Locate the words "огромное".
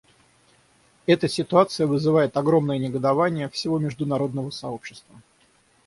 2.35-2.79